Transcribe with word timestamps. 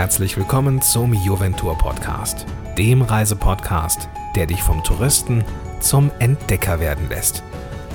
herzlich 0.00 0.38
willkommen 0.38 0.80
zum 0.80 1.12
Juventur 1.12 1.76
Podcast, 1.76 2.46
dem 2.78 3.02
Reisepodcast, 3.02 4.08
der 4.34 4.46
dich 4.46 4.62
vom 4.62 4.82
Touristen 4.82 5.44
zum 5.80 6.10
Entdecker 6.20 6.80
werden 6.80 7.10
lässt. 7.10 7.42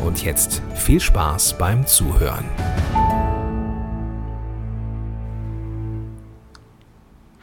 Und 0.05 0.23
jetzt 0.23 0.61
viel 0.75 0.99
Spaß 0.99 1.57
beim 1.57 1.87
Zuhören. 1.87 2.45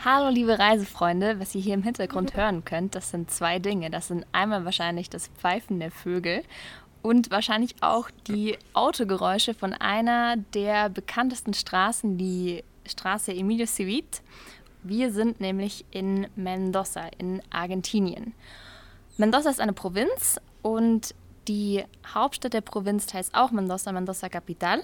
Hallo 0.04 0.30
liebe 0.30 0.56
Reisefreunde, 0.56 1.40
was 1.40 1.56
ihr 1.56 1.60
hier 1.60 1.74
im 1.74 1.82
Hintergrund 1.82 2.36
hören 2.36 2.64
könnt, 2.64 2.94
das 2.94 3.10
sind 3.10 3.32
zwei 3.32 3.58
Dinge. 3.58 3.90
Das 3.90 4.06
sind 4.06 4.24
einmal 4.30 4.64
wahrscheinlich 4.64 5.10
das 5.10 5.26
Pfeifen 5.26 5.80
der 5.80 5.90
Vögel 5.90 6.44
und 7.02 7.32
wahrscheinlich 7.32 7.74
auch 7.80 8.10
die 8.28 8.56
Autogeräusche 8.74 9.54
von 9.54 9.72
einer 9.72 10.36
der 10.36 10.88
bekanntesten 10.88 11.52
Straßen, 11.52 12.16
die 12.16 12.62
Straße 12.86 13.32
Emilio 13.32 13.66
Civit. 13.66 14.22
Wir 14.82 15.12
sind 15.12 15.40
nämlich 15.40 15.84
in 15.90 16.26
Mendoza 16.34 17.08
in 17.18 17.40
Argentinien. 17.50 18.34
Mendoza 19.16 19.50
ist 19.50 19.60
eine 19.60 19.72
Provinz 19.72 20.40
und 20.62 21.14
die 21.46 21.84
Hauptstadt 22.06 22.52
der 22.52 22.60
Provinz 22.62 23.12
heißt 23.12 23.34
auch 23.34 23.52
Mendoza, 23.52 23.92
Mendoza 23.92 24.28
Capital. 24.28 24.82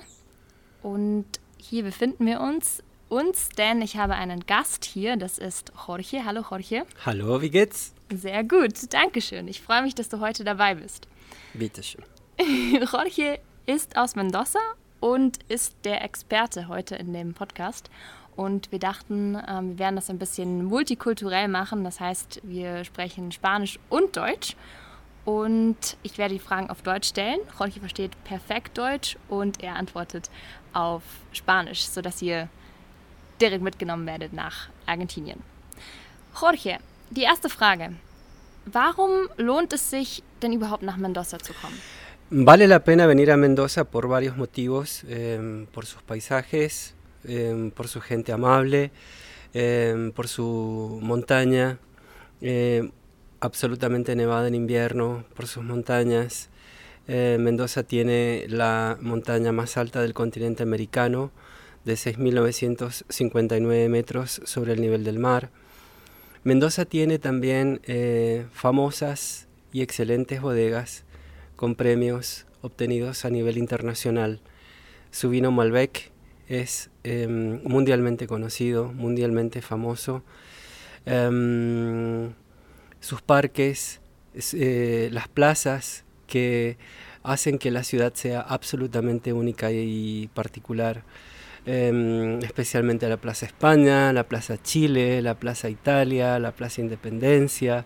Und 0.82 1.26
hier 1.56 1.82
befinden 1.82 2.26
wir 2.26 2.40
uns. 2.40 2.82
Uns, 3.08 3.48
denn 3.48 3.80
ich 3.80 3.96
habe 3.96 4.14
einen 4.14 4.44
Gast 4.44 4.84
hier, 4.84 5.16
das 5.16 5.38
ist 5.38 5.72
Jorge. 5.86 6.26
Hallo 6.26 6.44
Jorge. 6.48 6.84
Hallo, 7.06 7.40
wie 7.40 7.48
geht's? 7.48 7.94
Sehr 8.12 8.44
gut, 8.44 8.92
danke 8.92 9.22
schön. 9.22 9.48
Ich 9.48 9.62
freue 9.62 9.80
mich, 9.80 9.94
dass 9.94 10.10
du 10.10 10.20
heute 10.20 10.44
dabei 10.44 10.74
bist. 10.74 11.08
Bitte 11.54 11.82
schön. 11.82 12.04
Jorge 12.92 13.40
ist 13.64 13.96
aus 13.96 14.14
Mendoza 14.14 14.58
und 15.00 15.38
ist 15.48 15.74
der 15.84 16.04
Experte 16.04 16.68
heute 16.68 16.96
in 16.96 17.14
dem 17.14 17.32
Podcast. 17.32 17.88
Und 18.38 18.70
wir 18.70 18.78
dachten, 18.78 19.36
ähm, 19.48 19.70
wir 19.70 19.78
werden 19.80 19.96
das 19.96 20.10
ein 20.10 20.18
bisschen 20.20 20.64
multikulturell 20.64 21.48
machen. 21.48 21.82
Das 21.82 21.98
heißt, 21.98 22.40
wir 22.44 22.84
sprechen 22.84 23.32
Spanisch 23.32 23.80
und 23.88 24.16
Deutsch. 24.16 24.54
Und 25.24 25.96
ich 26.04 26.18
werde 26.18 26.34
die 26.34 26.40
Fragen 26.40 26.70
auf 26.70 26.82
Deutsch 26.82 27.08
stellen. 27.08 27.40
Jorge 27.58 27.80
versteht 27.80 28.12
perfekt 28.22 28.78
Deutsch 28.78 29.16
und 29.28 29.60
er 29.60 29.74
antwortet 29.74 30.30
auf 30.72 31.02
Spanisch, 31.32 31.84
sodass 31.84 32.22
ihr 32.22 32.48
direkt 33.40 33.64
mitgenommen 33.64 34.06
werdet 34.06 34.32
nach 34.32 34.68
Argentinien. 34.86 35.42
Jorge, 36.40 36.78
die 37.10 37.22
erste 37.22 37.48
Frage. 37.48 37.94
Warum 38.66 39.10
lohnt 39.36 39.72
es 39.72 39.90
sich 39.90 40.22
denn 40.42 40.52
überhaupt 40.52 40.84
nach 40.84 40.96
Mendoza 40.96 41.40
zu 41.40 41.52
kommen? 41.54 41.78
Vale 42.30 42.66
la 42.66 42.78
pena 42.78 43.08
venir 43.08 43.32
a 43.32 43.36
Mendoza 43.36 43.82
por 43.82 44.08
varios 44.08 44.36
motivos, 44.36 45.02
eh, 45.08 45.66
por 45.72 45.86
sus 45.86 46.02
paisajes, 46.02 46.94
eh, 47.24 47.70
por 47.74 47.88
su 47.88 48.00
gente 48.00 48.32
amable, 48.32 48.90
eh, 49.54 50.12
por 50.14 50.28
su 50.28 50.98
montaña, 51.02 51.78
absolutamente 53.40 54.14
nevada 54.14 54.48
en 54.48 54.54
invierno, 54.54 55.24
por 55.34 55.46
sus 55.46 55.64
montañas. 55.64 56.50
Mendoza 57.08 57.82
tiene 57.82 58.44
la 58.48 58.98
montaña 59.00 59.50
más 59.50 59.76
alta 59.76 60.02
del 60.02 60.14
continente 60.14 60.62
americano, 60.62 61.32
de 61.84 61.94
6.959 61.94 63.88
metros 63.88 64.40
sobre 64.44 64.74
el 64.74 64.80
nivel 64.80 65.04
del 65.04 65.18
mar. 65.18 65.50
Mendoza 66.44 66.84
tiene 66.84 67.18
también 67.18 67.80
famosas 68.52 69.48
y 69.72 69.82
excelentes 69.82 70.40
bodegas 70.40 71.04
con 71.56 71.74
premios 71.74 72.46
obtenidos 72.62 73.24
a 73.24 73.30
nivel 73.30 73.58
internacional. 73.58 74.40
Su 75.10 75.30
vino 75.30 75.50
Malbec 75.50 76.10
es 76.48 76.90
em, 77.04 77.62
mundialmente 77.64 78.26
conocido, 78.26 78.92
mundialmente 78.92 79.62
famoso. 79.62 80.22
Em, 81.06 82.32
sus 83.00 83.22
parques, 83.22 84.00
eh, 84.54 85.08
las 85.12 85.28
plazas 85.28 86.04
que 86.26 86.78
hacen 87.22 87.58
que 87.58 87.70
la 87.70 87.84
ciudad 87.84 88.12
sea 88.14 88.40
absolutamente 88.40 89.32
única 89.32 89.70
y 89.70 90.28
particular. 90.34 91.04
Em, 91.66 92.38
especialmente 92.42 93.08
la 93.08 93.18
Plaza 93.18 93.44
España, 93.46 94.12
la 94.12 94.24
Plaza 94.24 94.56
Chile, 94.62 95.20
la 95.20 95.34
Plaza 95.34 95.68
Italia, 95.68 96.38
la 96.38 96.52
Plaza 96.52 96.80
Independencia, 96.80 97.84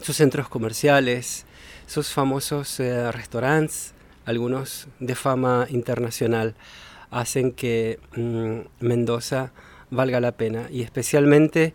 sus 0.00 0.16
centros 0.16 0.48
comerciales, 0.48 1.46
sus 1.86 2.08
famosos 2.12 2.80
eh, 2.80 3.10
restaurantes, 3.12 3.94
algunos 4.28 4.88
de 5.00 5.14
fama 5.14 5.66
internacional, 5.70 6.54
hacen 7.10 7.52
que 7.52 7.98
mm, 8.14 8.84
Mendoza 8.84 9.52
valga 9.90 10.20
la 10.20 10.32
pena. 10.32 10.68
Y 10.70 10.82
especialmente 10.82 11.72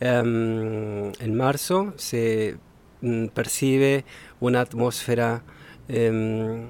em, 0.00 1.12
en 1.18 1.34
marzo 1.34 1.94
se 1.96 2.56
mm, 3.00 3.28
percibe 3.28 4.04
una 4.40 4.60
atmósfera 4.60 5.42
e-, 5.88 6.68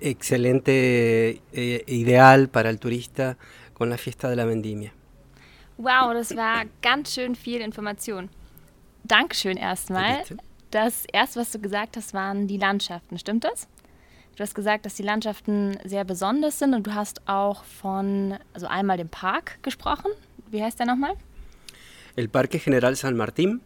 excelente, 0.00 1.40
e 1.52 1.84
ideal 1.86 2.48
para 2.48 2.70
el 2.70 2.78
turista 2.80 3.36
con 3.74 3.90
la 3.90 3.96
fiesta 3.96 4.28
de 4.28 4.36
la 4.36 4.44
vendimia. 4.44 4.92
Wow, 5.78 6.14
das 6.14 6.34
war 6.34 6.66
ganz 6.82 7.12
schön 7.12 7.36
viel 7.36 7.60
Information. 7.60 8.30
Dankeschön 9.04 9.56
erstmal. 9.56 10.24
Das 10.70 11.04
erste, 11.12 11.40
was 11.40 11.52
du 11.52 11.60
gesagt 11.60 11.96
hast, 11.96 12.12
waren 12.12 12.48
die 12.48 12.56
Landschaften. 12.56 13.18
Stimmt 13.18 13.44
das? 13.44 13.68
Du 14.36 14.42
hast 14.42 14.54
gesagt, 14.54 14.84
dass 14.84 14.94
die 14.94 15.02
Landschaften 15.02 15.78
sehr 15.84 16.04
besonders 16.04 16.58
sind 16.58 16.74
und 16.74 16.86
du 16.86 16.94
hast 16.94 17.26
auch 17.26 17.64
von, 17.64 18.34
also 18.52 18.66
einmal 18.66 18.98
dem 18.98 19.08
Park 19.08 19.58
gesprochen. 19.62 20.10
Wie 20.50 20.62
heißt 20.62 20.78
der 20.78 20.84
nochmal? 20.86 21.14
El 22.16 22.28
Parque 22.28 22.58
General 22.58 22.94
San 22.94 23.16
Martín. 23.16 23.60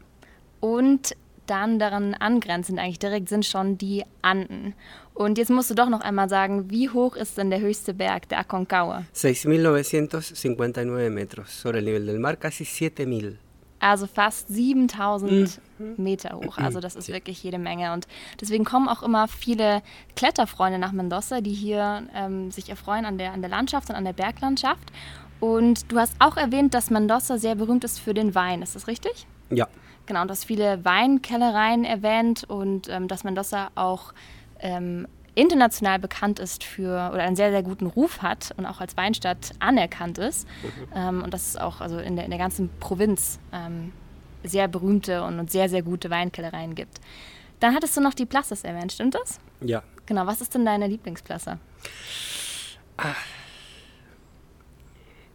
Und 0.60 1.16
dann 1.46 1.80
daran 1.80 2.14
angrenzend 2.14 2.78
eigentlich 2.78 3.00
direkt 3.00 3.28
sind 3.28 3.44
schon 3.44 3.78
die 3.78 4.04
Anden. 4.22 4.74
Und 5.12 5.38
jetzt 5.38 5.50
musst 5.50 5.70
du 5.70 5.74
doch 5.74 5.88
noch 5.88 6.02
einmal 6.02 6.28
sagen, 6.28 6.70
wie 6.70 6.88
hoch 6.88 7.16
ist 7.16 7.36
denn 7.36 7.50
der 7.50 7.60
höchste 7.60 7.92
Berg, 7.92 8.28
der 8.28 8.38
Aconcagua? 8.38 9.02
6.959 9.12 11.10
metros 11.10 11.60
sobre 11.60 11.78
el 11.78 11.84
nivel 11.84 12.06
del 12.06 12.20
mar, 12.20 12.36
casi 12.36 12.62
7.000 12.62 13.34
also 13.80 14.06
fast 14.06 14.48
7000 14.48 15.60
mhm. 15.78 15.94
Meter 15.96 16.36
hoch. 16.36 16.58
Also 16.58 16.80
das 16.80 16.96
ist 16.96 17.08
wirklich 17.08 17.42
jede 17.42 17.58
Menge. 17.58 17.92
Und 17.92 18.06
deswegen 18.40 18.64
kommen 18.64 18.88
auch 18.88 19.02
immer 19.02 19.26
viele 19.26 19.82
Kletterfreunde 20.16 20.78
nach 20.78 20.92
Mendoza, 20.92 21.40
die 21.40 21.52
hier 21.52 22.04
ähm, 22.14 22.50
sich 22.50 22.68
erfreuen 22.68 23.04
an 23.04 23.18
der, 23.18 23.32
an 23.32 23.40
der 23.40 23.50
Landschaft 23.50 23.88
und 23.90 23.96
an 23.96 24.04
der 24.04 24.12
Berglandschaft. 24.12 24.92
Und 25.40 25.90
du 25.90 25.98
hast 25.98 26.14
auch 26.18 26.36
erwähnt, 26.36 26.74
dass 26.74 26.90
Mendoza 26.90 27.38
sehr 27.38 27.54
berühmt 27.54 27.82
ist 27.82 27.98
für 27.98 28.12
den 28.12 28.34
Wein. 28.34 28.62
Ist 28.62 28.76
das 28.76 28.86
richtig? 28.86 29.26
Ja. 29.48 29.66
Genau, 30.06 30.22
und 30.22 30.28
du 30.28 30.32
hast 30.32 30.44
viele 30.44 30.84
Weinkellereien 30.84 31.84
erwähnt 31.84 32.44
und 32.44 32.88
ähm, 32.88 33.08
dass 33.08 33.24
Mendoza 33.24 33.70
auch 33.74 34.12
ähm, 34.60 35.06
international 35.40 35.98
bekannt 35.98 36.38
ist 36.38 36.64
für 36.64 37.10
oder 37.12 37.22
einen 37.22 37.36
sehr, 37.36 37.50
sehr 37.50 37.62
guten 37.62 37.86
Ruf 37.86 38.22
hat 38.22 38.52
und 38.56 38.66
auch 38.66 38.80
als 38.80 38.96
Weinstadt 38.96 39.52
anerkannt 39.58 40.18
ist. 40.18 40.46
Mhm. 40.46 40.70
Ähm, 40.94 41.22
und 41.22 41.32
dass 41.32 41.48
es 41.48 41.56
auch 41.56 41.80
also 41.80 41.98
in, 41.98 42.16
der, 42.16 42.26
in 42.26 42.30
der 42.30 42.38
ganzen 42.38 42.68
Provinz 42.78 43.40
ähm, 43.52 43.92
sehr 44.44 44.68
berühmte 44.68 45.22
und, 45.22 45.38
und, 45.38 45.50
sehr, 45.50 45.68
sehr 45.68 45.82
gute 45.82 46.10
Weinkellereien 46.10 46.74
gibt. 46.74 47.00
Dann 47.58 47.74
hattest 47.74 47.96
du 47.96 48.00
noch 48.00 48.14
die 48.14 48.26
Plazas 48.26 48.64
erwähnt, 48.64 48.92
stimmt 48.92 49.14
das? 49.14 49.40
Ja. 49.60 49.82
Genau, 50.06 50.26
was 50.26 50.40
ist 50.40 50.54
denn 50.54 50.64
deine 50.64 50.86
Lieblingsplaza? 50.86 51.58
Ah. 52.96 53.14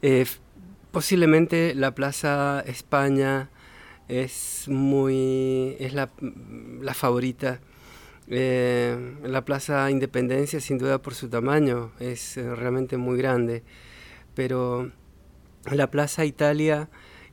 Eh, 0.01 0.25
posiblemente 0.91 1.73
la 1.73 1.91
Plaza 1.91 2.63
España 2.65 3.47
es 4.07 4.67
muy 4.67 5.75
es 5.79 5.94
la, 5.94 6.09
la 6.81 6.94
favorita 6.94 7.59
Eh, 8.28 9.18
la 9.24 9.46
Plaza 9.46 9.90
Independencia, 9.91 10.59
sin 10.59 10.78
duda 10.78 11.00
por 11.00 11.13
su 11.13 11.30
tamaño, 11.30 11.91
es 12.00 12.38
eh, 12.38 12.56
realmente 12.56 12.98
muy 12.98 13.18
grande, 13.18 13.63
pero 14.33 14.92
la 15.72 15.92
Plaza 15.92 16.25
Italia 16.25 16.89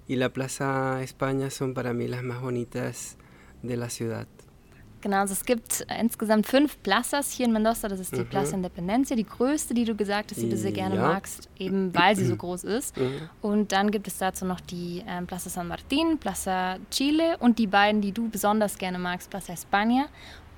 y 0.07 0.17
la 0.17 0.33
Plaza 0.33 1.03
España 1.03 1.51
son 1.51 1.73
para 1.73 1.95
mí 1.95 2.09
las 2.09 2.23
más 2.23 2.41
bonitas 2.43 3.17
de 3.63 3.77
la 3.77 3.89
ciudad. 3.89 4.27
Genau, 5.03 5.17
also 5.17 5.33
es 5.33 5.45
gibt 5.45 5.85
insgesamt 6.01 6.47
fünf 6.47 6.81
Plazas 6.85 7.33
hier 7.33 7.47
in 7.47 7.53
Mendoza. 7.53 7.89
Das 7.89 7.99
ist 7.99 8.15
die 8.15 8.21
mhm. 8.21 8.29
Plaza 8.29 8.55
Independencia, 8.55 9.17
die 9.17 9.27
größte, 9.27 9.75
die 9.75 9.85
du 9.85 9.97
gesagt 9.97 10.31
hast, 10.31 10.41
die 10.41 10.49
du 10.49 10.57
sehr 10.57 10.71
gerne 10.71 10.95
ja. 10.95 11.03
magst, 11.03 11.49
eben 11.59 11.93
weil 11.93 12.15
sie 12.15 12.25
so 12.25 12.37
groß 12.37 12.63
ist. 12.63 12.97
Mhm. 12.97 13.29
Und 13.41 13.73
dann 13.73 13.91
gibt 13.91 14.07
es 14.07 14.19
dazu 14.19 14.45
noch 14.45 14.61
die 14.61 15.03
ähm, 15.09 15.27
Plaza 15.27 15.51
San 15.51 15.67
Martín, 15.67 16.19
Plaza 16.19 16.77
Chile 16.93 17.37
und 17.41 17.59
die 17.59 17.67
beiden, 17.67 18.01
die 18.01 18.13
du 18.13 18.29
besonders 18.29 18.79
gerne 18.79 19.01
magst, 19.01 19.29
Plaza 19.29 19.53
España 19.53 20.05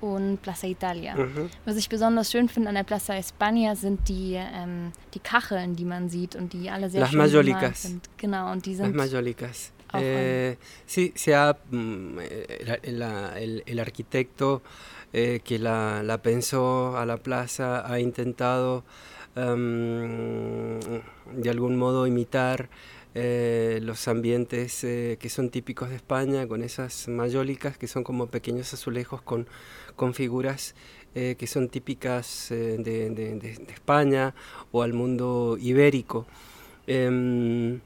und 0.01 0.41
Plaza 0.41 0.67
Italia. 0.67 1.15
Mhm. 1.15 1.49
Was 1.65 1.77
ich 1.77 1.89
besonders 1.89 2.31
schön 2.31 2.49
finde 2.49 2.69
an 2.69 2.75
der 2.75 2.83
Plaza 2.83 3.13
España 3.13 3.75
sind 3.75 4.07
die, 4.07 4.33
ähm, 4.35 4.91
die 5.13 5.19
Kacheln, 5.19 5.75
die 5.75 5.85
man 5.85 6.09
sieht 6.09 6.35
und 6.35 6.53
die 6.53 6.69
alle 6.69 6.89
sehr 6.89 7.01
Las 7.01 7.11
schön 7.11 7.19
Mayolicas. 7.19 7.83
sind. 7.83 8.09
Genau, 8.17 8.51
und 8.51 8.65
die 8.65 8.75
sind 8.75 8.95
Las 8.95 9.11
Mayolicas. 9.11 9.71
Eh, 9.93 10.57
sí, 10.85 11.13
se 11.15 11.35
ha, 11.35 11.57
mm, 11.71 12.17
la, 12.87 13.37
el, 13.37 13.63
el, 13.65 13.79
arquitecto 13.79 14.61
eh, 15.13 15.39
que 15.43 15.57
la, 15.57 16.03
la, 16.03 16.17
pensó 16.17 16.97
a 16.97 17.05
la 17.05 17.17
plaza 17.17 17.89
ha 17.89 17.99
intentado 17.99 18.83
em, 19.35 20.79
de 20.79 21.49
algún 21.49 21.77
modo 21.77 22.07
imitar 22.07 22.67
eh, 23.17 23.79
los 23.81 24.09
ambientes 24.09 24.83
eh, 24.83 25.15
que 25.17 25.29
son 25.29 25.49
típicos 25.49 25.87
de 25.87 25.95
España, 25.95 26.45
con 26.49 26.61
esas 26.61 27.07
mayólicas 27.07 27.77
que 27.77 27.87
son 27.87 28.03
como 28.03 28.27
pequeños 28.27 28.73
azulejos 28.73 29.21
con, 29.21 29.47
con 29.95 30.13
figuras 30.13 30.75
eh, 31.15 31.37
que 31.39 31.47
son 31.47 31.69
típicas 31.69 32.47
de, 32.49 33.57
España 33.69 34.35
o 34.73 34.83
al 34.83 34.91
mundo 34.91 35.57
ibérico. 35.57 36.27
Em, 36.87 37.79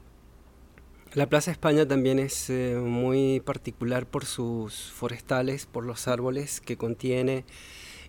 la 1.14 1.28
Plaza 1.28 1.52
España 1.52 1.86
también 1.86 2.18
es 2.18 2.50
muy 2.50 3.38
particular 3.38 4.06
por 4.06 4.24
sus 4.24 4.90
forestales, 4.90 5.64
por 5.64 5.84
los 5.86 6.08
árboles 6.08 6.60
que 6.60 6.76
contiene 6.76 7.44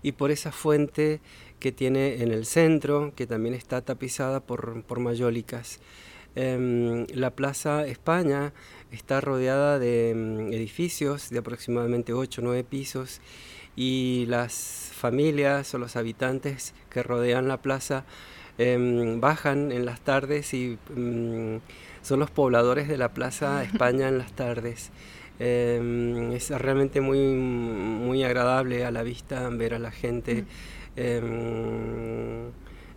y 0.01 0.13
por 0.13 0.31
esa 0.31 0.51
fuente 0.51 1.21
que 1.59 1.71
tiene 1.71 2.23
en 2.23 2.31
el 2.31 2.47
centro, 2.47 3.13
que 3.15 3.27
también 3.27 3.53
está 3.53 3.81
tapizada 3.81 4.39
por, 4.39 4.81
por 4.83 4.99
mayólicas. 4.99 5.79
Em, 6.35 7.07
la 7.13 7.31
Plaza 7.31 7.85
España 7.85 8.53
está 8.91 9.19
rodeada 9.19 9.79
de 9.79 10.11
em, 10.11 10.53
edificios 10.53 11.29
de 11.29 11.39
aproximadamente 11.39 12.13
8 12.13 12.41
o 12.41 12.43
9 12.45 12.63
pisos 12.63 13.19
y 13.75 14.25
las 14.27 14.91
familias 14.93 15.73
o 15.73 15.77
los 15.77 15.95
habitantes 15.97 16.73
que 16.89 17.03
rodean 17.03 17.47
la 17.47 17.57
plaza 17.61 18.05
em, 18.57 19.19
bajan 19.19 19.71
en 19.71 19.85
las 19.85 20.01
tardes 20.01 20.53
y 20.53 20.77
son 22.01 22.19
los 22.19 22.31
pobladores 22.31 22.87
de 22.87 22.97
la 22.97 23.13
Plaza 23.13 23.63
España 23.69 24.07
en 24.07 24.17
las 24.17 24.33
tardes. 24.33 24.91
es 25.39 26.49
realmente 26.51 27.01
muy, 27.01 27.19
muy 27.19 28.23
agradable 28.23 28.85
a 28.85 28.91
la 28.91 29.03
vista 29.03 29.49
ver 29.49 29.73
a 29.73 29.79
la 29.79 29.91
gente 29.91 30.45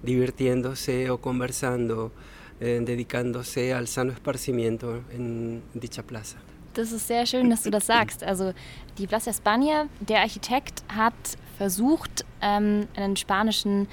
divirtiéndose 0.02 1.10
o 1.10 1.18
conversando. 1.18 2.12
Äh, 2.60 2.80
dedicándose 2.84 3.74
al 3.74 3.88
sano 3.88 4.12
esparcimiento 4.12 5.02
en 5.12 5.60
dicha 5.74 6.02
plaza. 6.02 6.38
Das 6.74 6.92
ist 6.92 7.08
sehr 7.08 7.26
schön, 7.26 7.50
dass 7.50 7.64
du 7.64 7.70
das 7.70 7.86
sagst. 7.86 8.22
Also 8.22 8.52
die 8.96 9.08
Plaza 9.08 9.30
España, 9.30 9.88
der 10.00 10.20
Architekt 10.20 10.84
hat 10.88 11.14
versucht, 11.58 12.24
ähm, 12.40 12.86
einen 12.94 13.16
spanischen 13.16 13.88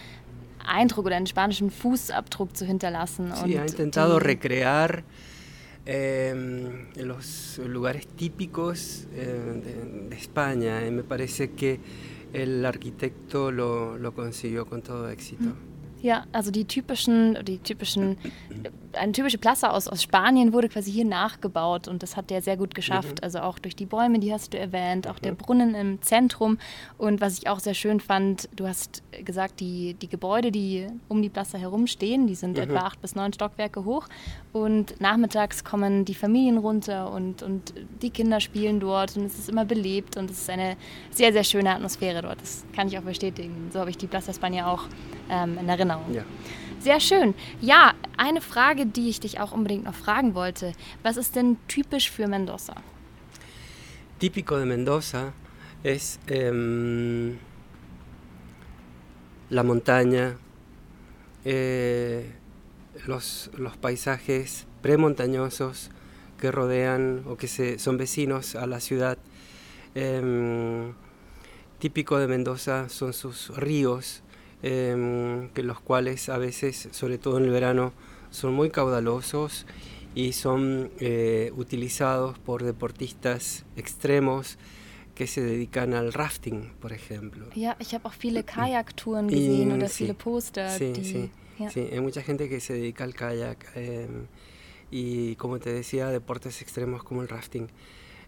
Eindruck 0.64 1.08
oder 1.08 1.16
einen 1.16 1.26
spanischen 1.26 1.72
Fußabdruck 1.72 2.56
zu 2.56 2.66
hinterlassen. 2.66 3.34
Sí, 3.36 3.58
ha 3.58 3.66
intentado 3.66 4.20
recrear 4.20 5.04
eh, 5.86 6.36
los 6.98 7.60
lugares 7.66 8.08
típicos 8.16 9.08
eh, 9.16 9.26
de, 9.26 10.10
de, 10.10 10.16
España. 10.16 10.86
Y 10.86 10.92
me 10.92 11.04
parece 11.04 11.52
que 11.52 11.80
el 12.32 12.64
arquitecto 12.64 13.52
lo, 13.52 13.98
lo 13.98 14.14
consiguió 14.14 14.68
con 14.68 14.84
todo 14.84 15.10
éxito. 15.10 15.46
Mm. 15.46 15.71
Ja, 16.02 16.26
also 16.32 16.50
die 16.50 16.66
typischen, 16.66 17.38
die 17.46 17.60
typischen, 17.60 18.18
eine 18.94 19.12
typische 19.12 19.38
Plaza 19.38 19.70
aus, 19.70 19.88
aus 19.88 20.02
Spanien 20.02 20.52
wurde 20.52 20.68
quasi 20.68 20.92
hier 20.92 21.06
nachgebaut 21.06 21.88
und 21.88 22.02
das 22.02 22.18
hat 22.18 22.32
der 22.32 22.42
sehr 22.42 22.58
gut 22.58 22.74
geschafft. 22.74 23.22
Mhm. 23.22 23.24
Also 23.24 23.40
auch 23.40 23.60
durch 23.60 23.76
die 23.76 23.86
Bäume, 23.86 24.20
die 24.20 24.34
hast 24.34 24.54
du 24.54 24.58
erwähnt, 24.58 25.08
auch 25.08 25.18
mhm. 25.18 25.24
der 25.24 25.32
Brunnen 25.34 25.76
im 25.76 26.02
Zentrum. 26.02 26.58
Und 26.98 27.22
was 27.22 27.38
ich 27.38 27.48
auch 27.48 27.60
sehr 27.60 27.76
schön 27.76 28.00
fand, 28.00 28.50
du 28.56 28.68
hast 28.68 29.04
gesagt, 29.24 29.60
die, 29.60 29.94
die 29.94 30.08
Gebäude, 30.08 30.52
die 30.52 30.88
um 31.08 31.22
die 31.22 31.30
Plaza 31.30 31.60
herumstehen, 31.60 32.26
die 32.26 32.36
sind 32.36 32.58
mhm. 32.58 32.64
etwa 32.64 32.80
acht 32.80 33.00
bis 33.02 33.14
neun 33.14 33.32
Stockwerke 33.32 33.86
hoch. 33.86 34.08
Und 34.54 35.00
nachmittags 35.00 35.64
kommen 35.64 36.04
die 36.06 36.16
Familien 36.16 36.58
runter 36.58 37.12
und, 37.12 37.44
und 37.44 37.74
die 38.02 38.10
Kinder 38.10 38.40
spielen 38.40 38.80
dort 38.80 39.16
und 39.16 39.26
es 39.26 39.38
ist 39.38 39.50
immer 39.50 39.66
belebt 39.66 40.18
und 40.18 40.32
es 40.32 40.42
ist 40.42 40.50
eine 40.50 40.78
sehr, 41.12 41.32
sehr 41.32 41.44
schöne 41.44 41.76
Atmosphäre 41.76 42.24
dort. 42.24 42.42
Das 42.42 42.66
kann 42.76 42.88
ich 42.88 42.98
auch 42.98 43.04
bestätigen. 43.04 43.70
So 43.72 43.80
habe 43.80 43.92
ich 43.92 43.98
die 43.98 44.08
Plaza 44.08 44.32
España 44.32 44.66
auch 44.66 44.84
ähm, 45.30 45.58
in 45.60 45.70
Erinnerung. 45.70 45.91
Ja. 46.12 46.24
Sehr 46.80 47.00
schön. 47.00 47.36
Ja, 47.60 47.94
eine 48.18 48.42
Frage, 48.42 48.86
die 48.86 49.10
ich 49.10 49.20
dich 49.20 49.40
auch 49.40 49.52
unbedingt 49.52 49.84
noch 49.84 49.94
fragen 49.94 50.34
wollte. 50.34 50.74
Was 51.04 51.18
ist 51.18 51.36
denn 51.36 51.58
typisch 51.68 52.10
für 52.10 52.28
Mendoza? 52.28 52.76
Típico 54.20 54.58
de 54.58 54.66
Mendoza 54.66 55.34
es 55.84 56.20
eh, 56.28 57.36
la 59.50 59.64
montaña, 59.64 60.38
eh, 61.44 62.32
los, 63.06 63.50
los, 63.58 63.78
paisajes 63.78 64.68
premontañosos 64.82 65.90
que 66.40 66.52
rodean 66.52 67.24
o 67.28 67.36
que 67.36 67.48
se, 67.48 67.80
son 67.80 67.98
vecinos 67.98 68.56
a 68.56 68.68
la 68.68 68.80
ciudad. 68.80 69.18
Eh, 69.96 70.92
típico 71.80 72.18
de 72.20 72.28
Mendoza 72.28 72.90
son 72.90 73.14
sus 73.14 73.50
ríos, 73.58 74.22
Em, 74.64 75.50
que 75.50 75.64
los 75.64 75.80
cuales 75.80 76.30
a 76.30 76.38
veces, 76.38 76.90
sobre 76.92 77.18
todo 77.18 77.40
en 77.40 77.46
el 77.46 77.50
verano, 77.50 77.94
son 78.30 78.54
muy 78.54 78.70
caudalosos 78.70 79.66
y 80.14 80.34
son 80.34 80.92
eh, 81.00 81.52
utilizados 81.56 82.38
por 82.38 82.64
deportistas 82.64 83.66
extremos 83.76 84.60
que 85.16 85.26
se 85.26 85.42
dedican 85.42 85.96
al 85.96 86.14
rafting, 86.14 86.74
por 86.80 86.94
ejemplo. 86.94 87.48
Ja, 87.56 87.76
ich 87.80 87.94
habe 87.94 88.08
auch 88.08 88.16
viele 88.16 88.44
Kajaktouren 88.44 89.30
gesehen 89.30 89.72
y, 89.72 89.74
oder 89.74 89.90
sí, 89.90 90.04
viele 90.04 90.14
Poster. 90.14 90.70
Sí, 90.70 90.94
die, 90.94 91.04
sí, 91.04 91.32
ja. 91.58 91.70
sí, 91.70 91.88
hay 91.92 92.00
mucha 92.00 92.22
gente 92.22 92.48
que 92.48 92.60
se 92.60 92.74
dedica 92.74 93.04
al 93.04 93.14
kayak 93.14 93.72
eh, 93.76 94.08
y, 94.92 95.36
como 95.38 95.60
te 95.60 95.74
decía, 95.74 96.08
deportes 96.10 96.62
extremos 96.62 97.04
como 97.04 97.24
el 97.24 97.28
rafting. 97.28 97.68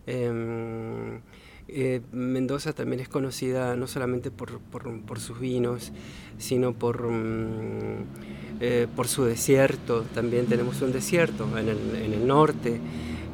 Eh, 0.08 1.20
eh, 1.68 2.02
Mendoza 2.12 2.74
también 2.74 3.00
es 3.00 3.08
conocida 3.08 3.76
no 3.76 3.88
solamente 3.88 4.32
por, 4.32 4.60
por, 4.60 5.20
sus 5.20 5.40
vinos, 5.40 5.92
sino 6.38 6.74
por, 6.74 7.10
mm, 7.10 8.06
eh, 8.60 8.88
por 8.96 9.08
su 9.08 9.24
desierto. 9.24 10.04
También 10.14 10.46
tenemos 10.48 10.82
un 10.82 10.92
desierto 10.92 11.48
en 11.58 11.70
el, 11.70 11.96
en 11.96 12.14
el 12.14 12.28
norte, 12.28 12.80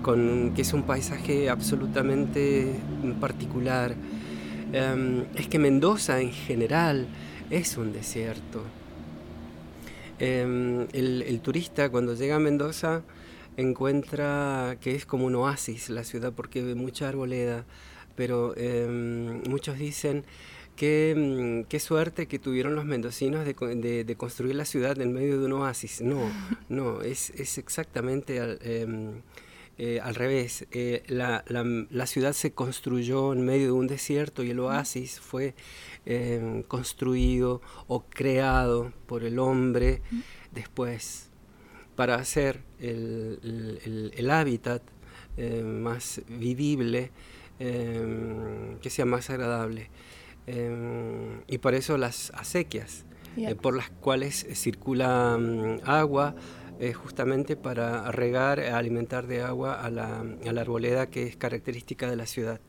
con, 0.01 0.53
que 0.55 0.61
es 0.61 0.73
un 0.73 0.83
paisaje 0.83 1.49
absolutamente 1.49 2.73
particular. 3.19 3.95
Em, 4.71 5.25
es 5.35 5.47
que 5.47 5.57
Mendoza 5.59 6.21
en 6.21 6.31
general 6.31 7.07
es 7.49 7.77
un 7.77 7.91
desierto. 7.91 8.61
Em, 10.19 10.87
el, 10.93 11.23
el 11.23 11.39
turista 11.41 11.89
cuando 11.89 12.13
llega 12.13 12.35
a 12.35 12.39
Mendoza 12.39 13.01
encuentra 13.57 14.77
que 14.81 14.95
es 14.95 15.05
como 15.05 15.25
un 15.25 15.35
oasis 15.35 15.89
la 15.89 16.03
ciudad 16.03 16.33
porque 16.33 16.61
ve 16.61 16.75
mucha 16.75 17.09
arboleda, 17.09 17.65
pero 18.19 18.54
em, 18.57 19.42
muchos 19.48 19.80
dicen 19.80 20.25
que 20.75 21.16
mm, 21.16 21.69
qué 21.69 21.80
suerte 21.80 22.27
que 22.27 22.38
tuvieron 22.38 22.75
los 22.75 22.83
mendocinos 22.83 23.45
de, 23.45 24.16
construir 24.18 24.56
la 24.56 24.66
ciudad 24.66 25.00
en 25.00 25.13
medio 25.13 25.39
de 25.39 25.45
un 25.45 25.54
oasis. 25.54 26.01
No, 26.01 26.19
no, 26.68 27.02
es, 27.02 27.30
exactamente 27.30 28.42
al, 28.42 28.59
em, 28.61 29.21
eh, 29.78 30.02
revés. 30.11 30.68
Eh, 30.71 31.04
la, 31.07 32.06
ciudad 32.07 32.33
se 32.33 32.52
construyó 32.52 33.31
en 33.31 33.45
medio 33.45 33.68
de 33.68 33.71
un 33.71 33.88
desierto 33.88 34.44
y 34.44 34.49
el 34.49 34.59
oasis 34.59 35.21
fue 35.21 35.56
em, 36.06 36.61
construido 36.64 37.61
o 37.88 38.04
creado 38.04 38.92
por 39.06 39.23
el 39.23 39.40
hombre 39.40 40.02
después 40.52 41.30
para 41.95 42.16
hacer 42.16 42.64
el 42.81 44.30
hábitat 44.30 44.81
eh, 45.42 45.64
más 45.64 46.21
vivible 46.28 47.11
eh, 47.59 48.78
que 48.81 48.89
sea 48.89 49.06
más 49.06 49.30
agradable. 49.30 49.89
Eh, 50.47 51.42
y 51.47 51.57
por 51.59 51.75
eso 51.75 51.97
las 51.97 52.31
acequias, 52.33 53.06
eh, 53.37 53.56
por 53.56 53.75
las 53.75 53.89
cuales 53.89 54.47
circula 54.54 55.35
um, 55.37 55.80
agua, 55.83 56.35
justamente 56.94 57.57
para 57.57 58.09
regar, 58.09 58.61
alimentar 58.61 59.28
de 59.28 59.42
agua 59.42 59.73
a 59.83 59.89
la, 59.89 60.21
a 60.21 60.54
la 60.54 60.61
arboleda 60.61 61.07
que 61.07 61.23
es 61.23 61.35
característica 61.35 62.09
de 62.09 62.16
la 62.16 62.25
ciudad. 62.25 62.61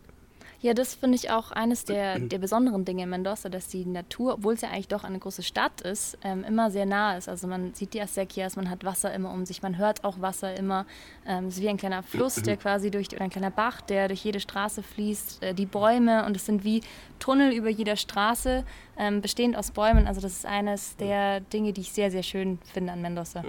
Ja, 0.63 0.75
das 0.75 0.95
finde 0.95 1.17
ich 1.17 1.31
auch 1.31 1.53
eines 1.53 1.87
der, 1.87 2.19
der 2.19 2.37
besonderen 2.37 2.85
Dinge 2.85 3.05
in 3.05 3.09
Mendoza, 3.09 3.49
dass 3.49 3.69
die 3.69 3.87
Natur, 3.87 4.35
obwohl 4.35 4.55
es 4.55 4.61
ja 4.61 4.69
eigentlich 4.69 4.89
doch 4.89 5.05
eine 5.05 5.19
große 5.19 5.43
Stadt 5.43 5.81
ist, 5.81 6.19
ähm, 6.23 6.45
immer 6.45 6.71
sehr 6.71 6.85
nah 6.85 7.17
ist. 7.17 7.31
Also 7.31 7.47
man 7.47 7.73
sieht 7.73 7.95
die 7.95 8.03
Acequias, 8.03 8.57
man 8.57 8.69
hat 8.69 8.85
Wasser 8.85 9.13
immer 9.15 9.33
um 9.33 9.47
sich, 9.47 9.63
man 9.63 9.79
hört 9.79 10.05
auch 10.05 10.21
Wasser 10.21 10.55
immer. 10.55 10.85
Ähm, 11.27 11.47
es 11.47 11.57
ist 11.57 11.63
wie 11.63 11.69
ein 11.71 11.79
kleiner 11.79 12.03
Fluss, 12.03 12.35
der 12.35 12.57
quasi 12.59 12.91
durch, 12.91 13.09
oder 13.13 13.23
ein 13.23 13.31
kleiner 13.31 13.51
Bach, 13.51 13.81
der 13.81 14.09
durch 14.09 14.23
jede 14.23 14.39
Straße 14.39 14.83
fließt, 14.83 15.43
äh, 15.43 15.55
die 15.55 15.65
Bäume 15.65 16.27
und 16.27 16.37
es 16.37 16.45
sind 16.45 16.63
wie 16.63 16.83
Tunnel 17.21 17.55
über 17.55 17.71
jeder 17.71 17.97
Straße, 17.97 18.65
ähm, 18.99 19.23
bestehend 19.23 19.57
aus 19.57 19.71
Bäumen. 19.71 20.07
Also 20.07 20.21
das 20.21 20.33
ist 20.33 20.47
eines 20.47 20.95
der 20.97 21.41
Dinge, 21.41 21.73
die 21.73 21.81
ich 21.81 21.93
sehr, 21.93 22.11
sehr 22.11 22.23
schön 22.23 22.59
finde 22.71 22.93
an 22.93 23.01
Mendoza. 23.01 23.45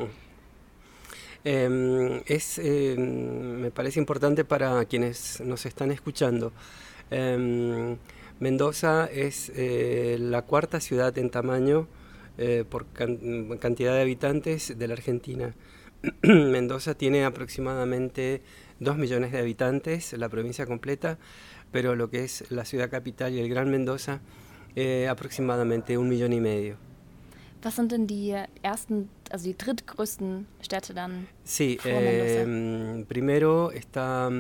Es, 1.44 2.60
eh, 2.60 2.96
me 2.96 3.72
parece 3.72 4.00
importante 4.00 4.46
para 4.46 4.86
quienes 4.86 5.40
nos 5.40 5.66
están 5.66 5.90
escuchando 5.90 6.52
Em, 7.12 7.98
Mendoza 8.40 9.06
es 9.06 9.52
eh, 9.56 10.18
la 10.20 10.42
cuarta 10.42 10.80
ciudad 10.80 11.16
en 11.18 11.30
tamaño 11.30 11.88
eh, 12.40 12.66
por 12.68 12.88
cantidad 12.88 13.94
de 13.94 14.02
habitantes 14.02 14.80
de 14.80 14.88
la 14.88 14.94
Argentina. 14.94 15.54
Mendoza 16.24 16.96
tiene 16.96 17.24
aproximadamente 17.26 18.42
2 18.80 18.98
millones 18.98 19.32
de 19.32 19.40
habitantes, 19.40 20.14
la 20.14 20.28
provincia 20.30 20.66
completa, 20.66 21.20
pero 21.72 21.96
lo 21.96 22.10
que 22.10 22.24
es 22.24 22.50
la 22.50 22.66
ciudad 22.66 22.90
capital 22.90 23.34
y 23.34 23.40
el 23.40 23.50
Gran 23.50 23.70
Mendoza, 23.70 24.22
eh, 24.76 25.08
aproximadamente 25.08 25.98
un 25.98 26.10
millón 26.10 26.34
y 26.34 26.40
medio. 26.40 26.78
Was 27.64 27.76
sind 27.76 27.92
denn 27.92 28.08
die 28.08 28.34
ersten, 28.64 29.10
also 29.30 29.46
die 29.46 29.56
drittgrößten 29.56 30.48
Städte 30.62 30.96
dann? 30.96 31.28
Sí, 31.44 31.78
eh, 31.86 33.06
primero 33.08 33.70
está 33.70 34.32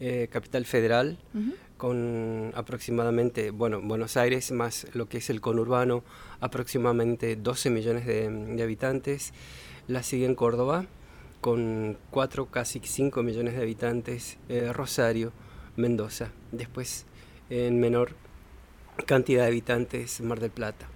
eh, 0.00 0.28
Capital 0.30 0.64
Federal, 0.64 1.18
uh 1.34 1.38
-huh. 1.38 1.54
con 1.76 2.52
aproximadamente, 2.54 3.50
bueno, 3.50 3.80
Buenos 3.82 4.16
Aires 4.16 4.52
más 4.52 4.86
lo 4.94 5.08
que 5.08 5.18
es 5.18 5.30
el 5.30 5.40
conurbano, 5.40 6.04
aproximadamente 6.40 7.36
12 7.36 7.70
millones 7.70 8.06
de, 8.06 8.28
de 8.30 8.62
habitantes. 8.62 9.32
La 9.88 10.02
sigue 10.02 10.26
en 10.26 10.34
Córdoba, 10.34 10.86
con 11.40 11.96
4, 12.10 12.46
casi 12.46 12.80
5 12.82 13.22
millones 13.22 13.54
de 13.54 13.62
habitantes, 13.62 14.38
eh, 14.48 14.72
Rosario, 14.72 15.32
Mendoza. 15.76 16.32
Después, 16.50 17.06
en 17.50 17.78
menor 17.78 18.10
cantidad 19.06 19.42
de 19.42 19.48
habitantes, 19.48 20.20
Mar 20.20 20.40
del 20.40 20.50
Plata. 20.50 20.88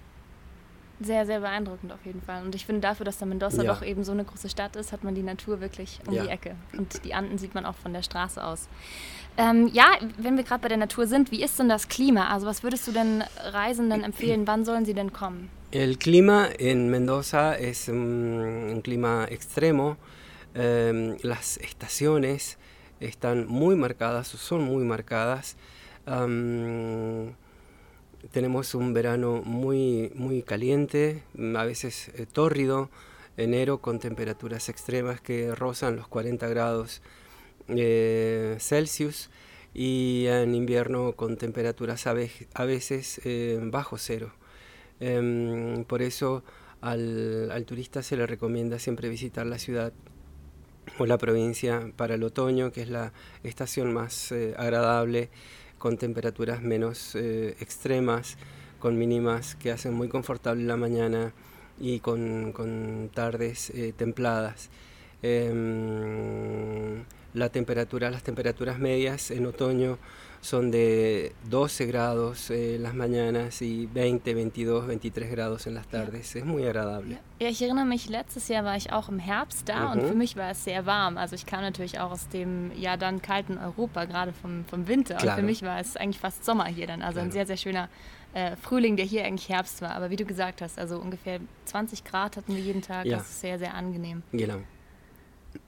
Sehr, 1.03 1.25
sehr 1.25 1.39
beeindruckend 1.39 1.91
auf 1.91 2.05
jeden 2.05 2.21
Fall. 2.21 2.43
Und 2.43 2.53
ich 2.53 2.65
finde, 2.65 2.81
dafür, 2.81 3.05
dass 3.05 3.17
der 3.17 3.27
Mendoza 3.27 3.63
ja. 3.63 3.73
doch 3.73 3.83
eben 3.83 4.03
so 4.03 4.11
eine 4.11 4.23
große 4.23 4.49
Stadt 4.49 4.75
ist, 4.75 4.91
hat 4.91 5.03
man 5.03 5.15
die 5.15 5.23
Natur 5.23 5.59
wirklich 5.59 5.99
um 6.05 6.13
ja. 6.13 6.23
die 6.23 6.29
Ecke. 6.29 6.55
Und 6.77 7.03
die 7.05 7.13
Anden 7.13 7.37
sieht 7.37 7.55
man 7.55 7.65
auch 7.65 7.75
von 7.75 7.91
der 7.91 8.03
Straße 8.03 8.43
aus. 8.43 8.67
Ähm, 9.37 9.67
ja, 9.73 9.85
wenn 10.17 10.37
wir 10.37 10.43
gerade 10.43 10.61
bei 10.61 10.67
der 10.67 10.77
Natur 10.77 11.07
sind, 11.07 11.31
wie 11.31 11.41
ist 11.41 11.57
denn 11.57 11.69
das 11.69 11.87
Klima? 11.87 12.27
Also 12.27 12.45
was 12.45 12.61
würdest 12.63 12.87
du 12.87 12.91
denn 12.91 13.23
Reisenden 13.51 14.03
empfehlen? 14.03 14.45
Wann 14.45 14.63
sollen 14.63 14.85
sie 14.85 14.93
denn 14.93 15.11
kommen? 15.11 15.49
El 15.71 15.97
clima 15.97 16.47
en 16.59 16.89
Mendoza 16.89 17.57
es 17.57 17.87
un, 17.87 18.69
un 18.69 18.81
clima 18.83 19.25
extremo. 19.25 19.97
Eh, 20.53 21.17
las 21.23 21.57
estaciones 21.57 22.57
están 22.99 23.47
muy 23.47 23.75
marcadas, 23.75 24.27
son 24.27 24.63
muy 24.63 24.83
marcadas. 24.83 25.55
Um, 26.05 27.35
tenemos 28.29 28.75
un 28.75 28.93
verano 28.93 29.41
muy, 29.43 30.11
muy 30.15 30.43
caliente, 30.43 31.23
a 31.55 31.65
veces 31.65 32.09
eh, 32.15 32.25
tórrido, 32.31 32.89
enero 33.37 33.79
con 33.79 33.99
temperaturas 33.99 34.69
extremas 34.69 35.21
que 35.21 35.55
rozan 35.55 35.95
los 35.95 36.07
40 36.07 36.47
grados 36.47 37.01
eh, 37.69 38.57
Celsius 38.59 39.29
y 39.73 40.25
en 40.27 40.53
invierno 40.53 41.13
con 41.13 41.37
temperaturas 41.37 42.05
a, 42.07 42.13
ve 42.13 42.29
a 42.53 42.65
veces 42.65 43.21
eh, 43.23 43.59
bajo 43.63 43.97
cero. 43.97 44.33
Em, 44.99 45.83
por 45.85 46.01
eso 46.01 46.43
al, 46.81 47.63
turista 47.65 48.03
se 48.03 48.17
le 48.17 48.27
recomienda 48.27 48.77
siempre 48.77 49.09
visitar 49.09 49.47
la 49.47 49.57
ciudad 49.57 49.93
o 50.99 51.05
la 51.05 51.17
provincia 51.17 51.91
para 51.95 52.15
el 52.15 52.23
otoño, 52.23 52.71
que 52.71 52.81
es 52.81 52.89
la 52.89 53.13
estación 53.43 53.93
más 53.93 54.31
agradable 54.57 55.29
con 55.81 55.97
temperaturas 55.97 56.61
menos 56.61 57.15
eh, 57.15 57.55
extremas, 57.59 58.37
con 58.77 58.99
mínimas 58.99 59.55
que 59.55 59.71
hacen 59.71 59.95
muy 59.95 60.09
confortable 60.09 60.63
la 60.63 60.77
mañana 60.77 61.33
y 61.79 61.99
con, 62.01 63.09
tardes 63.15 63.71
eh, 63.71 63.91
templadas. 63.97 64.69
Eh, 65.23 67.01
la 67.33 67.49
temperatura, 67.49 68.09
las 68.09 68.23
temperaturas 68.23 68.79
medias 68.79 69.31
en 69.31 69.45
otoño 69.45 69.97
son 70.41 70.71
de 70.71 71.33
12 71.49 71.85
grados 71.85 72.49
en 72.49 72.57
eh, 72.57 72.79
las 72.79 72.95
mañanas 72.95 73.61
y 73.61 73.85
20, 73.85 74.33
22, 74.33 74.87
23 74.87 75.31
Grad 75.31 75.59
in 75.65 75.75
las 75.75 75.87
tardes. 75.87 76.35
Es 76.35 76.43
muy 76.43 76.65
agradable. 76.65 77.19
Ja, 77.39 77.47
ich 77.47 77.61
erinnere 77.61 77.85
mich, 77.85 78.09
letztes 78.09 78.47
Jahr 78.47 78.65
war 78.65 78.75
ich 78.75 78.91
auch 78.91 79.07
im 79.07 79.19
Herbst 79.19 79.69
da 79.69 79.85
mhm. 79.85 79.91
und 79.91 80.07
für 80.07 80.15
mich 80.15 80.35
war 80.35 80.51
es 80.51 80.63
sehr 80.63 80.85
warm. 80.85 81.17
Also 81.17 81.35
ich 81.35 81.45
kam 81.45 81.61
natürlich 81.61 81.99
auch 81.99 82.11
aus 82.11 82.27
dem 82.29 82.71
ja 82.75 82.97
dann 82.97 83.21
kalten 83.21 83.59
Europa, 83.59 84.05
gerade 84.05 84.33
vom, 84.33 84.65
vom 84.65 84.87
Winter. 84.87 85.15
Claro. 85.15 85.35
Und 85.35 85.39
für 85.41 85.45
mich 85.45 85.61
war 85.61 85.79
es 85.79 85.95
eigentlich 85.95 86.19
fast 86.19 86.43
Sommer 86.43 86.65
hier 86.65 86.87
dann. 86.87 87.03
Also 87.03 87.15
claro. 87.15 87.27
ein 87.27 87.31
sehr, 87.31 87.45
sehr 87.45 87.57
schöner 87.57 87.87
äh, 88.33 88.55
Frühling, 88.55 88.95
der 88.95 89.05
hier 89.05 89.25
eigentlich 89.25 89.49
Herbst 89.49 89.81
war. 89.81 89.91
Aber 89.91 90.09
wie 90.09 90.15
du 90.15 90.25
gesagt 90.25 90.61
hast, 90.63 90.79
also 90.79 90.97
ungefähr 90.97 91.39
20 91.65 92.03
Grad 92.03 92.37
hatten 92.37 92.55
wir 92.55 92.61
jeden 92.61 92.81
Tag. 92.81 93.05
Ja. 93.05 93.17
Das 93.17 93.29
ist 93.29 93.41
sehr, 93.41 93.59
sehr 93.59 93.75
angenehm. 93.75 94.23
Genau. 94.31 94.61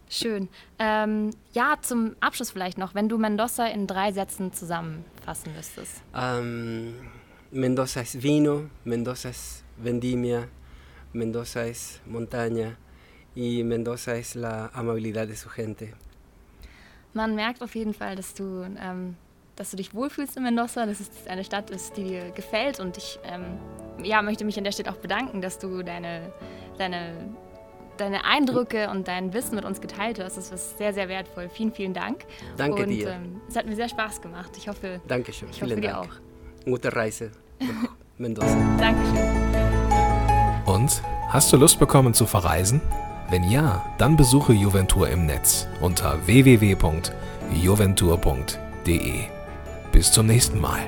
Schön. 0.09 0.47
Ähm, 0.77 1.31
ja, 1.53 1.75
zum 1.81 2.15
Abschluss 2.19 2.51
vielleicht 2.51 2.77
noch, 2.77 2.93
wenn 2.93 3.09
du 3.09 3.17
Mendoza 3.17 3.65
in 3.67 3.87
drei 3.87 4.11
Sätzen 4.11 4.53
zusammenfassen 4.53 5.53
müsstest. 5.55 6.03
Um, 6.13 6.93
Mendoza 7.51 8.01
es 8.01 8.21
Vino, 8.21 8.69
Mendoza 8.83 9.29
es 9.29 9.63
Vendimia, 9.77 10.47
Mendoza 11.13 11.65
es 11.65 11.99
Montaña 12.05 12.77
y 13.35 13.63
Mendoza 13.63 14.15
es 14.15 14.35
la 14.35 14.67
amabilidad 14.73 15.27
de 15.27 15.35
su 15.35 15.49
gente. 15.49 15.93
Man 17.13 17.35
merkt 17.35 17.61
auf 17.61 17.75
jeden 17.75 17.93
Fall, 17.93 18.15
dass 18.15 18.33
du, 18.33 18.63
ähm, 18.79 19.15
dass 19.55 19.71
du 19.71 19.77
dich 19.77 19.93
wohlfühlst 19.93 20.37
in 20.37 20.43
Mendoza, 20.43 20.85
dass 20.85 20.99
es 20.99 21.09
eine 21.27 21.43
Stadt 21.43 21.69
ist, 21.69 21.95
die 21.95 22.03
dir 22.03 22.31
gefällt 22.31 22.79
und 22.79 22.97
ich 22.97 23.19
ähm, 23.23 23.59
ja, 24.03 24.21
möchte 24.21 24.45
mich 24.45 24.57
an 24.57 24.63
der 24.63 24.71
Stelle 24.71 24.91
auch 24.91 24.97
bedanken, 24.97 25.41
dass 25.41 25.59
du 25.59 25.83
deine, 25.83 26.33
deine 26.77 27.35
deine 28.03 28.25
Eindrücke 28.25 28.89
und 28.89 29.07
dein 29.07 29.33
Wissen 29.33 29.55
mit 29.55 29.63
uns 29.65 29.81
geteilt 29.81 30.19
hast. 30.19 30.37
Das 30.37 30.51
ist 30.51 30.77
sehr, 30.77 30.93
sehr 30.93 31.09
wertvoll. 31.09 31.49
Vielen, 31.49 31.71
vielen 31.71 31.93
Dank. 31.93 32.25
Danke 32.57 32.83
und, 32.83 32.89
dir. 32.89 33.09
Ähm, 33.09 33.41
es 33.47 33.55
hat 33.55 33.65
mir 33.65 33.75
sehr 33.75 33.89
Spaß 33.89 34.21
gemacht. 34.21 34.51
Ich 34.57 34.67
hoffe, 34.67 35.01
Dankeschön. 35.07 35.49
Ich 35.49 35.61
hoffe, 35.61 35.69
vielen 35.69 35.81
dir 35.81 35.91
Dank. 35.91 36.09
auch. 36.09 36.65
Gute 36.65 36.95
Reise 36.95 37.31
nach 37.59 37.89
Mendoza. 38.17 38.55
Dankeschön. 38.77 39.17
Und 40.65 41.01
hast 41.29 41.51
du 41.51 41.57
Lust 41.57 41.79
bekommen 41.79 42.13
zu 42.13 42.25
verreisen? 42.25 42.79
Wenn 43.29 43.49
ja, 43.49 43.85
dann 43.97 44.15
besuche 44.17 44.53
Juventur 44.53 45.09
im 45.09 45.25
Netz 45.25 45.67
unter 45.81 46.25
www.juventur.de. 46.27 49.13
Bis 49.91 50.11
zum 50.11 50.27
nächsten 50.27 50.61
Mal. 50.61 50.81